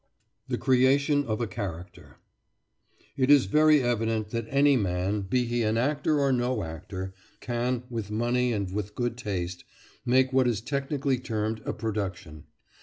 [0.47, 2.17] THE CREATION OF A CHARACTER
[3.17, 7.83] It is very evident that any man, be he an actor or no actor, can,
[7.87, 9.63] with money and with good taste,
[10.03, 12.45] make what is technically termed a production.